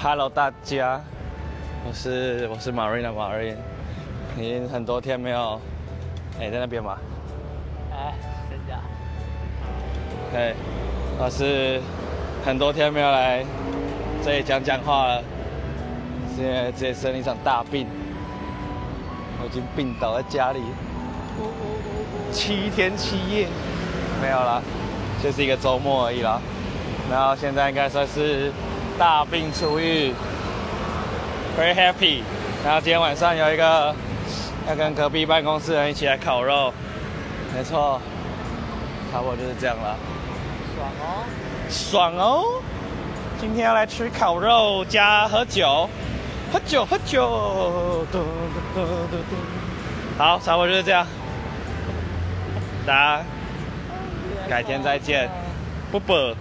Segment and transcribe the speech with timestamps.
[0.00, 1.00] Hello，大家，
[1.84, 3.56] 我是我是 Marina Marin，
[4.38, 5.60] 已经很多天没有，
[6.38, 6.96] 哎，在那边吗？
[7.90, 8.14] 哎，
[8.48, 8.80] 真的。
[10.38, 10.54] 哎，
[11.18, 11.80] 我是
[12.46, 13.44] 很多天没有来
[14.22, 15.22] 这里讲讲话了，
[16.36, 17.88] 现在直接生了一场大病，
[19.42, 20.60] 我已经病倒在家里，
[22.30, 23.48] 七天七夜，
[24.22, 24.62] 没有啦，
[25.20, 26.40] 就是一个周末而已啦。
[27.10, 28.52] 然后现在应该算是
[28.98, 30.12] 大病初愈
[31.56, 32.22] ，very happy。
[32.64, 33.94] 然后今天晚上有一个
[34.68, 36.74] 要跟隔壁办公室人一起来烤肉，
[37.54, 38.00] 没错，
[39.12, 39.96] 差不多就是这样了。
[40.76, 41.24] 爽哦！
[41.70, 42.62] 爽哦！
[43.40, 45.88] 今天要来吃烤肉加喝酒，
[46.52, 48.04] 喝酒喝酒。
[48.10, 48.24] 嘟嘟
[48.74, 49.36] 嘟嘟嘟
[50.18, 51.06] 好，差不多就是这样，
[52.84, 53.22] 大家
[54.48, 55.30] 改天再见，
[55.92, 56.34] 不不。